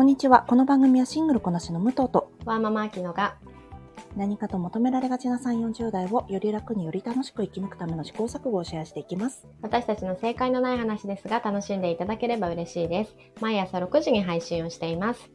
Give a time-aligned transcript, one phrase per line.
[0.00, 0.46] こんにちは。
[0.48, 3.36] この番組はシングルこなしの武藤とワーママアキノが
[4.16, 9.46] 何かと求められがちな3、40代をより楽により楽しく生き抜くための試行錯誤をシェアしていきます。
[9.60, 13.14] 私たちの正解のない話ですが楽しんでいただければ嬉しいです。
[13.42, 15.30] 毎朝6時に配信をしています。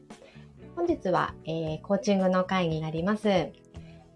[0.75, 3.29] 本日は、えーコーチングの会になります。
[3.29, 3.53] え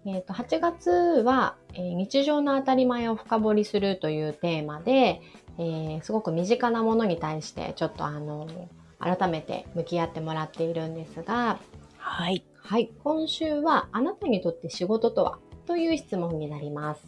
[0.06, 5.20] ー、と8月は、えー日常の当たり前を深掘りするというテーマで、
[5.58, 8.48] えーすごく身近なものに対してちょっとあの
[9.00, 11.58] 改めて向き合ってもらっているんですが、
[11.96, 12.44] はい。
[12.56, 17.04] はい、今週はあなたにとって仕事とはという質問になります。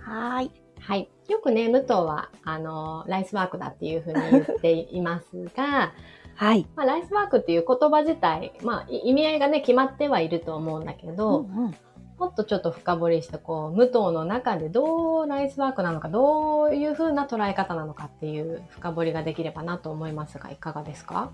[0.00, 0.50] はーい。
[0.80, 1.08] はい。
[1.28, 5.92] よくね、武藤は、あの、ライスワークだっていうふうに言っていますが、
[6.34, 6.66] はい。
[6.76, 11.74] まあ、ライスワークっていう言葉自体、まあ、い意味合いがね、決まってはいると思うんだけど、うんうん
[12.18, 21.30] もっとちょっと深掘りして、こう、武藤の中でどうライスワークなのか、どういうふうな捉え方なのかっていう深掘りができればなと思いますが、いかがですか？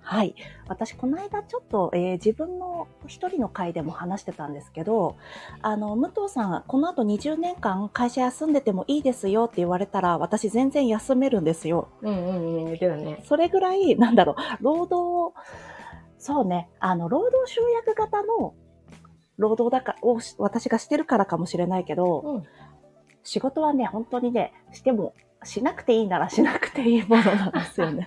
[0.00, 0.36] はい。
[0.68, 5.16] 私、この間ちょっと、えー自分の一人の会でも話してたんですけど、
[5.62, 11.88] あの、武藤さん、この後20年間会社休んでてもいいですよって言われたら、私全然休めるんですよ。
[12.02, 13.22] うんうんうん、言ってたね。
[13.26, 15.34] それぐらい、なんだろう、労働、
[16.18, 18.54] そうね、あの、労働集約型の
[19.38, 22.44] 労働だかをし私がしてるからかもしれないけど、うん。
[23.22, 28.06] 仕事はね、本当にね、しても、しなくていいならしなくていいものなんですよね。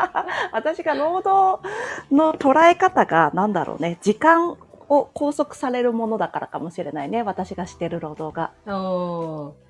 [0.52, 1.62] 私が労働
[2.10, 4.56] の捉え方が、なんだろうね、時間
[4.88, 8.52] を拘束されるものだからかもしれないね、私がしてる労働が。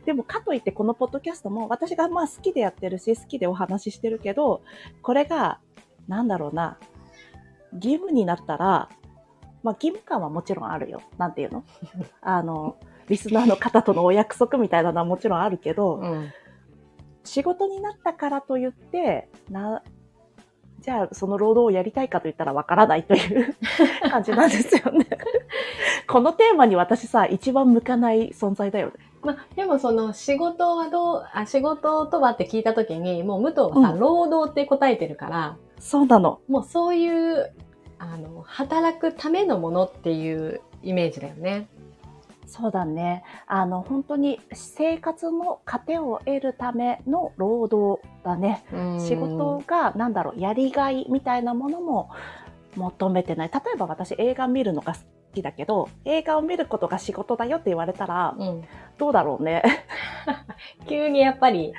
[0.04, 4.62] でもかといってこのポッドキャストも私がまあ好きでやってるし好きでお話ししてるけど
[5.02, 5.60] これが
[6.08, 6.78] なんだろうな
[7.74, 8.88] 義務になったら
[9.62, 11.64] まあ義務感はもちろんあるよなんていうの？
[12.22, 12.76] あの
[13.08, 16.32] リスナーの方とのお約束みたいなのはもちろんあるけど、うん。
[17.24, 19.82] 仕事になったからといってな
[20.80, 23.54] じゃあその労働をやりたいかといったらわからないという
[24.10, 25.06] 感じなんですよね。
[26.08, 28.94] このテーマに私さ一番向かない存在だよね。
[29.22, 36.40] まあ、でもその仕事はどう、あ、仕事とはって聞いたときに、もう武藤はさ、うん労働って答えてるから、そうなの。
[36.48, 37.52] もうそういう、
[38.00, 41.68] あの、働くためのものっていうイメージだよね。
[42.46, 43.22] そうだね。
[43.46, 48.64] あの、本当に生活の糧を得るための労働だね。
[48.98, 52.10] 仕事が、なんだろう、やりがいみたいなものも
[52.74, 53.50] 求めてない。
[53.52, 55.00] 例えば私映画見るのが好
[55.34, 58.64] きだけど、映画を見ることが仕事だよって言われたら、うん。
[58.96, 59.62] どうだろうね。
[60.88, 61.74] 急にやっぱり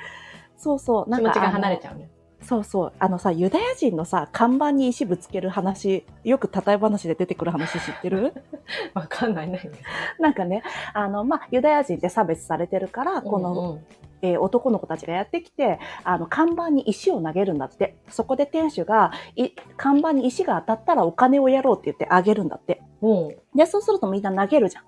[0.56, 1.04] そうそう。
[1.06, 1.94] 気持ちが離れちゃう。
[1.94, 2.08] ゃうね。
[2.42, 2.92] そうそう。
[2.98, 8.34] あのさ、ユダヤ人のさ、看板に石ぶつける話、よく例え話で出てくる話知ってる？
[8.94, 9.80] わかんないないです。
[10.20, 13.84] なんかね、あの、まあ、ユダヤ人って差別されてるから、この、うんうん
[14.24, 17.96] えー男の子たちがやってきて、あの、看板に石を投げるんだって。
[18.08, 22.82] そこで店主が、い看板に石が当たったらお金をやろうって言ってあげるんだって。
[23.00, 23.28] うん。
[23.56, 24.84] で、そうするとみんな投げるじゃん。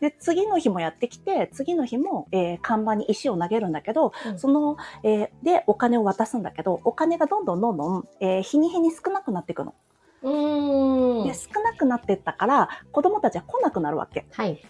[0.00, 9.74] で、次の日もやってきて、次の日も、えー看板に石を投げるんだけど、うんその、えーで、お金を渡すんだけど、お金がどんどんどんどん、えー日に日に少なくなっていくの。
[10.22, 11.34] うーんで、。
[11.34, 14.26] 少なくなっていったから、子供たちは来なくなるわけ。
[14.32, 14.60] はい。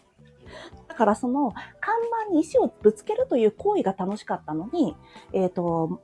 [0.89, 1.95] だからその看
[2.27, 4.97] 板に石をぶつけるという行為が楽しかったのに、
[5.33, 6.01] えっ、と、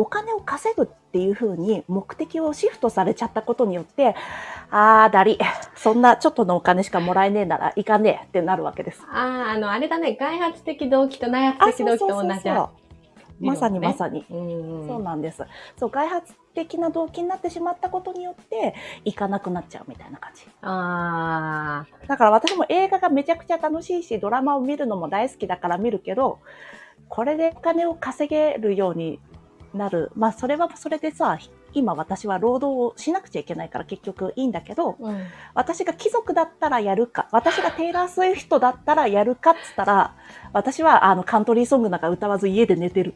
[0.00, 4.14] お金を稼ぐっていう風に目的をシフトされちゃったことによって、
[4.70, 5.38] あーだり、
[5.76, 9.02] そんなちょっとのお金しかもらえねえならいかねえってなるわけです。
[9.12, 10.16] ああ、あの、あれだね。
[10.18, 12.70] 外発的動機と内発的動機と同じだ。
[13.40, 14.24] まさにまさに。
[14.30, 14.88] うんうん。
[14.88, 15.44] そうなんです。
[15.78, 18.74] そう、外発的な動機になってしまったことによって、
[19.04, 20.46] 行かなくなっちゃうみたいな感じ。
[20.62, 22.06] ああ。
[22.06, 26.38] だから私も映画がめちゃくちゃ楽しいし、ドラマを見るのも大好きだから見るけど、
[27.10, 29.18] これでお金を稼げるように
[29.74, 30.10] なる。
[30.14, 31.38] まあそれはそれでさ、
[31.72, 35.26] 今私は労働をしなくちゃいけないから結局いいんだけど、うん。
[35.54, 40.16] 私が貴族だったらやるか、私がテイラー・スウィフトだったらやるかっつったら、
[40.52, 43.14] 私はあのカントリーソングなんか歌わず家で寝てる。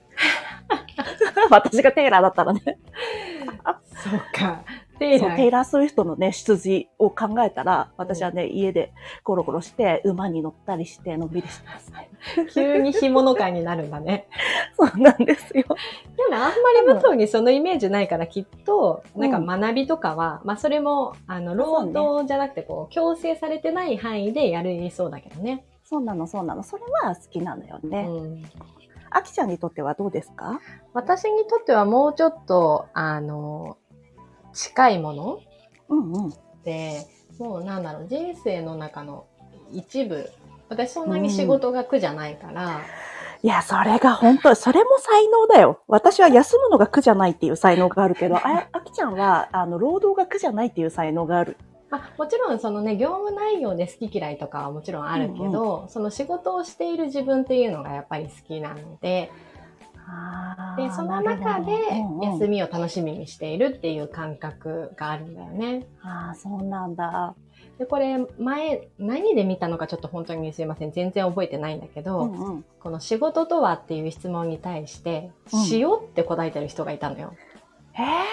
[1.50, 2.78] 私がテイラーだったらね。
[4.04, 4.62] そうか。
[4.98, 5.36] テイラー。
[5.36, 8.92] テイラー・スウィフトのね、出自を考えたら、私はね、家で
[9.22, 11.92] ゴロゴロして、馬に乗ったりして、のんびりしてます。
[12.54, 14.26] 急に干物会になるんだね。
[14.78, 15.64] そうなんですよ。
[16.16, 16.48] でもあんま
[16.80, 25.64] り武藤にそのイメージないからきっと、なんか学びとかは、まあそれも、あの、労働じゃなくてこう、強制されてない範囲でやりそうだけどね。
[25.84, 26.62] そうなの、そうなの。
[26.62, 28.06] それは好きなのよね。
[28.08, 28.42] うん。
[29.10, 30.58] あきちゃんにとってはどうですか？
[30.92, 33.76] 私にとってはもうちょっと、あの、
[34.54, 35.40] 近いもの？
[35.88, 36.32] うんうん。
[36.64, 37.06] で、
[37.38, 39.26] もうなんだろう、人生の中の
[39.72, 40.30] 一部。
[40.70, 42.80] 私そんなに仕事が苦じゃないから、
[43.42, 45.80] いや、それが本当、それも才能だよ。
[45.86, 51.58] 私は休むのが苦じゃないっていう才能があるけど、あ、あきちゃんは、あの、労働が苦じゃないっていう才能がある。
[51.90, 59.30] まあ、もちろんそのね業務内容で好き嫌いとかはもちろんあるけど、その仕事をしている自分っていうのがやっぱり好きなので
[60.76, 61.72] でその中で
[62.22, 65.86] 休みを楽しみにしているっていう感覚があるんだよね。
[66.02, 67.34] ああそうなんだ。
[67.78, 75.30] でこれ前何で見たのかちょっと本当にすいません全然覚えてないんだけど、うんうん、この「仕事とは?」っていう質問に対して
[75.72, 77.32] 「塩」って答えてる人がいたのよ。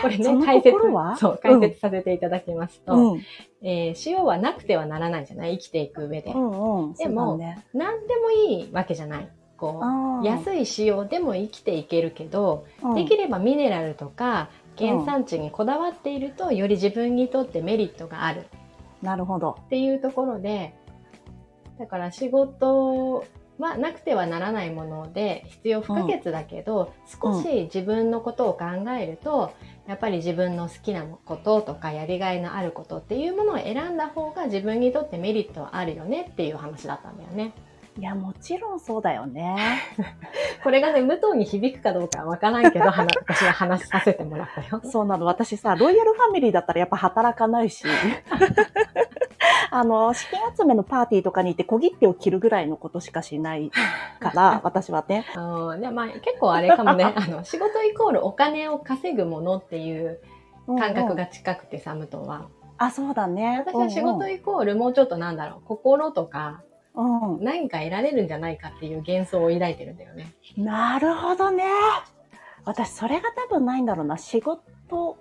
[0.02, 0.76] これね、解説、
[1.18, 3.22] そう、解説させていただきますと、うん、
[3.62, 5.60] えー、塩はなくてはならないじゃない？
[5.60, 6.32] 生きていく上で。
[6.32, 9.30] うんうん、でも、ね、何でもいいわけじゃない。
[9.62, 9.80] こ
[10.24, 18.48] う、安い塩でも生きていけるけど、うん、できればミネラルとか原産地にこだわっていると、より自分にとってメリットがある。
[19.04, 19.58] なるほど。
[19.68, 20.74] っていうところで、
[21.78, 23.24] だから仕事
[23.60, 26.94] はなくてはならないもので必要不可欠だけど、
[27.24, 28.66] うん、少し自分のことを考
[29.00, 29.54] えると、
[29.88, 37.54] やっぱり自分の好きなこととかやりがいのあることっていうものを選んだ方が自分にとってメリットはあるよねっていう話だったんだよね。
[38.02, 39.80] いや、もちろんそうだよね。
[40.64, 44.82] これがね、武藤に響くかどうかはわからんけど、 私は話させてもらったよ。
[44.84, 45.28] そうなの。
[45.28, 47.86] 私さ、ロイヤルファミリーだったらやっぱ働かないし。
[49.70, 53.70] あの、資金集めのパーティーとかに行って小切手を切るぐらいのことしかしない
[54.20, 55.24] から、私はね。
[55.36, 60.20] うん、でまあ結構あれかもね、あの、仕事イコールお金を稼ぐものっていう
[60.66, 62.48] 感覚が近くて、サムトは。
[62.80, 63.64] あ、そうだね。
[63.64, 66.64] 私は仕事イコールもうちょっとなんだろう、心とか、
[66.94, 70.34] うん、何か得られるんじゃないかっていう幻想を抱いてるんだよね。
[70.58, 71.64] なるほどね。
[72.66, 74.18] 私、それが多分ないんだろうな。
[74.18, 75.18] 仕事、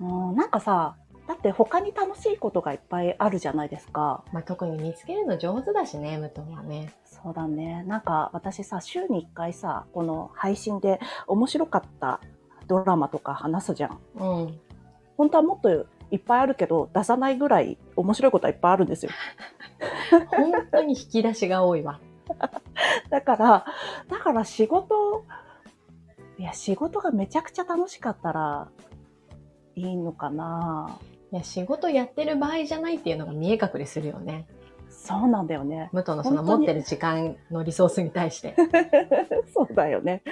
[0.00, 0.96] うん、なんかさ、
[1.28, 4.24] だって他に楽しいことがいっぱいあるじゃないですか。
[4.32, 6.92] まあ、特に見つけるの上手だしね、武藤はね。
[7.04, 7.84] そうだね。
[7.86, 12.20] なんか私さ、週に1回さ、この配信で面白かった
[12.66, 13.98] ドラマとか話すじゃん。
[14.16, 14.60] うん。
[15.16, 15.70] 本当はもっと
[16.10, 19.12] いっぱいあるけど、出さないぐらい面白いことはいっぱいあるんですよ。
[20.20, 22.00] 本当に引き出しが多いわ。
[23.10, 23.64] だから、
[24.08, 25.24] だから仕事、
[26.38, 28.68] いや、仕事がめちゃくちゃ楽しかったら
[29.76, 30.98] いいのかな。
[31.32, 34.46] いや、仕事やってる場合じゃないっていうのが見え隠れするよね。
[34.90, 35.88] そうなんだよね。
[35.92, 38.54] 武藤のその持ってる時間のリソースに対して。
[39.52, 40.22] そうだよね。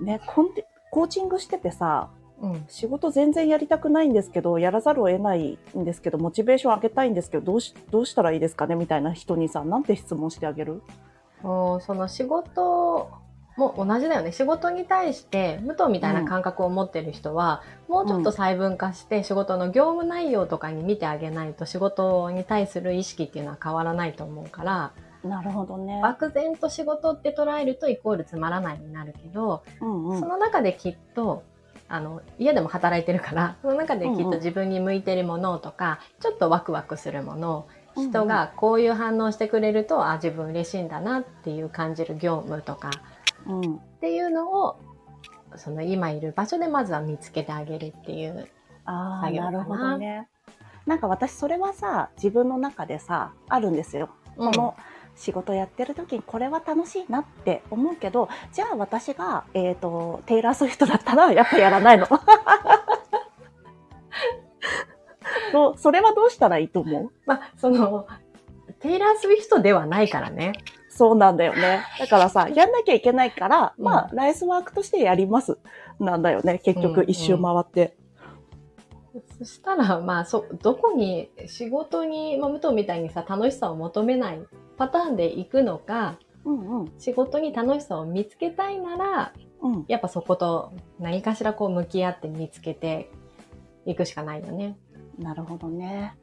[0.00, 0.50] ね、コン
[0.90, 2.10] コーチングしててさ、
[2.42, 10.82] うん、仕事全然やりたくないんですけど、やらざるを得ないんですけど、モチベーション上げたいんですけど、どうし、どうしたらいいですかねみたいな人にさ、なんて質問してあげる？
[11.42, 13.10] その仕事
[13.56, 14.32] も同じだよね。
[14.32, 24.92] 仕事に対して武藤みたいな感覚を持ってる人は、うん、もうちょっと細分化して仕事の業務内容とかに見てあげないと仕事に対する意識っていうのは変わらないと思うから、
[25.22, 26.00] なるほどね。
[26.02, 31.44] 漠然と仕事って捉えるとイコールつまらないになるけど、うんうん、その中できっと、
[31.92, 37.66] あの、家でも働いてるから、その中できっと自分に向いてるものとか、うんうん、ちょっとワクワクするもの、
[37.96, 42.90] 人がこういう反応してくれると、うんうん、あ、自分嬉しいんだなっていう感じる業務とか、
[43.46, 44.80] うん、っていうのを
[45.56, 48.48] その今いる場所でまずは見つけてあげるっていう
[48.86, 49.50] ああな。
[49.50, 50.28] るほどね。
[50.86, 54.08] なんか私それはさ自分の中でさあるんですよ。
[54.36, 54.74] この
[55.16, 62.06] 仕事やってる時にこれは楽しいなって思うけどじゃあ私が、えーと、テイラー・スウィフトだったらやっぱやらないの。
[65.76, 67.10] それはどうしたらいいと思う？
[67.26, 68.06] まあ、その、
[68.80, 70.52] テイラー・スウィフトではないからね。
[70.88, 71.84] そうなんだよね。
[71.98, 75.58] だからさ、やんなきゃいけないから、うん、まあ、ライスワークとしてやります。
[76.00, 76.58] なんだよね。
[76.58, 77.96] 結局、一周回って。
[79.14, 84.40] うんうん、そしたら、まあ、そ、どこに、仕事に、まあ、武藤みたいにさ、楽しさを求めない
[84.82, 93.08] パターンで行くのか、うんうん、仕事に楽しさを見つけたいなら、うん、やっぱそこと何かしらこう向き合って見つけて
[93.86, 94.76] いくしかないよね。
[95.20, 96.16] なるほどね。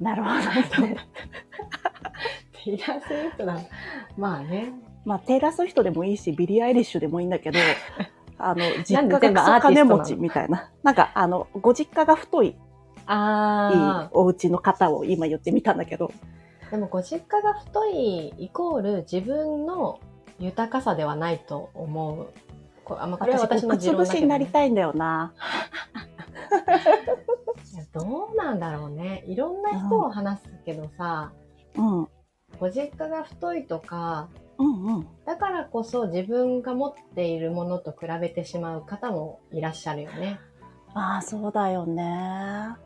[0.00, 0.30] なるほ
[0.80, 0.96] どね。
[2.64, 3.60] テイラー・スウィフトだ。
[4.16, 4.72] まあね。
[5.04, 7.60] まあ、テイラー・スウィフトでもいいし、ビリー・アイリッシュでもいいんだけど、
[8.38, 10.72] あの、実家がクソ金持ちみたいな。
[10.82, 12.56] なんか、あの、ご実家が太い、
[13.06, 16.10] あいいお家の方を今言ってみたんだけど。
[16.70, 20.00] でも、ご実家が太いイコール自分の
[20.38, 22.28] 豊かさではないと思う。
[22.84, 25.32] こあまあ、これは私の自論だけど、ね、になりたいんだよな。
[27.92, 29.24] どうなんだろうね。
[29.26, 31.32] いろんな人を話すけどさ、
[31.76, 32.08] うん。
[32.60, 40.38] ご実家が太いとか、うんうん、だからこそ自分が持っているものと比べてしまう方もいらっしゃるよね。
[40.94, 42.76] ああ、そうだよね。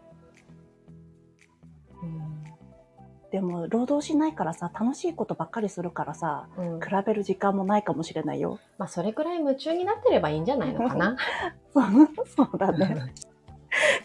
[3.31, 8.59] でも、労働しないからさ、楽しいことばっかりするからさ、うん比べる時間もないかもしれないよ。
[8.79, 11.17] まあ、それくらい夢中になってればいいんじゃないのかな？
[11.73, 11.85] そう
[12.27, 13.13] そうだね。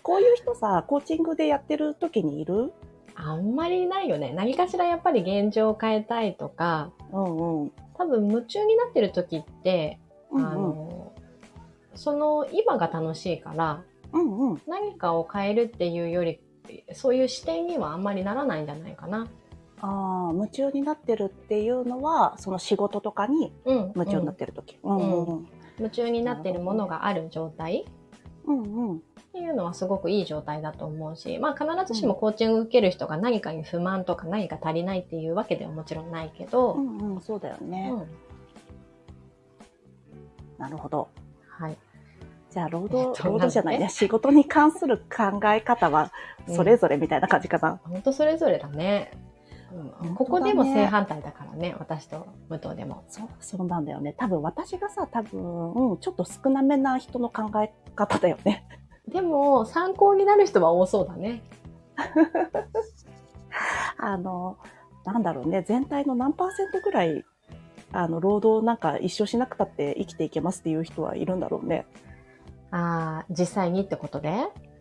[0.04, 2.72] こういう人さ、コーチングでやってる時にいる？
[3.16, 4.34] あんまりないよね。
[4.36, 7.72] 何かしらやっぱり現状を変えたいとか、うんうん。
[7.96, 10.00] 多分夢中になってる時って、
[10.34, 10.52] あうんうん。
[10.52, 11.12] の、
[11.96, 13.82] その今が楽しいから、
[14.14, 14.62] うんうん。
[14.68, 16.40] 何かを変えるっていうより、
[16.94, 19.28] そういう視点にはあんまりならないんじゃないかな。
[19.82, 23.92] ああ、夢中になってるっていうのは、その仕事とかにうん。
[23.96, 24.78] 夢中になってる時。
[24.84, 25.48] うんうんうん。
[25.78, 27.86] 夢中になってるものがある状態
[28.46, 28.98] うんうん。
[28.98, 29.02] っ
[29.34, 37.90] ていうのはすごくいい状態だと思うし、まあ必ずしもコーチング受ける人が何かに不満とか何か足りないっていうわけではもちろんないけど、うんうん、そうだよね。
[37.92, 38.26] うん
[40.58, 41.10] なるほど。
[41.48, 41.78] はい。
[42.56, 43.90] じゃあ、労働、 と労働じゃないね。
[43.90, 46.12] 仕事に関する考え方は、
[46.48, 47.82] それぞれみたいな感じかな。
[47.84, 49.12] 本当それぞれだね。
[50.02, 53.04] うんここでも正反対だからね、私と武藤でも。
[53.10, 54.16] そう、そうなんだよね。
[54.18, 58.66] 多分私がさ、多分、うん、ちょっと少なめな人の考え方だよね。
[59.10, 61.42] でも、参考になる人は多そうだね。
[63.98, 64.58] あの、
[65.04, 65.62] なんだろうね。
[65.64, 67.26] 全体の何パーセントぐらい、
[67.92, 71.86] あの、労働なんか一生しなくたって生きていけますっていう人はいるんだろうね。
[72.76, 74.34] ああ、実際にってことで？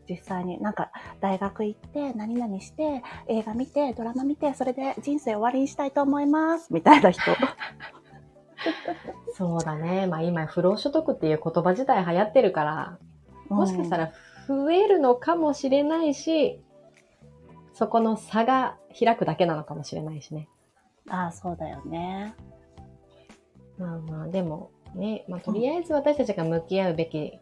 [0.09, 6.75] 実際になんか大学行って何々して映画見てドラマ見てそれで人生終わりにしたいと思います。
[6.75, 7.23] みたいな人。
[9.35, 10.07] そうだね。
[10.07, 12.99] まあ今、不労所得っていう言葉自体流行ってるから、
[13.49, 14.13] もしかしたら
[14.49, 16.61] 増えるのかもしれないし、
[17.73, 20.49] そこの差が開くだけなのかもしれないしね。
[21.09, 22.35] ああそうだよね。
[23.79, 27.39] まあまあ、でもね、まあとりあえず私たちが向き合うべき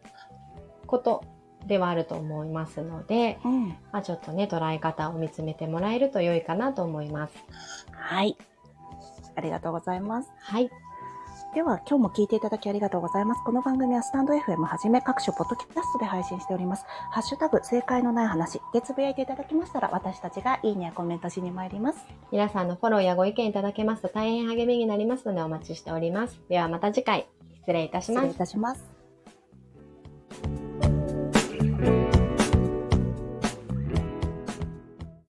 [0.93, 1.25] こと
[1.67, 7.35] ではあると思いますので、うんまあちょっとね、捉え方を見つめてもらえると良いかなと思います。
[7.93, 8.37] はい
[9.35, 10.71] ありがとうございますはい。
[11.55, 26.41] では今日も聞いていただきありがとうございますこの番組はスタンド FM はじめ各種ポッドキャストで配信しておりますハッシュタグ正解のない話でつぶやいていただきましたら私たちがいいねやコメントしに参ります皆さんのフォローやご意見いただけますと大変励みになりますのでお待ちしております。
[26.49, 27.27] ではまた次回、
[27.61, 28.39] 失礼いたします失礼い。
[28.39, 28.92] たします